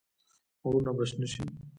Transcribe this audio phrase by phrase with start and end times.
[0.61, 1.43] غرونه به شنه شي.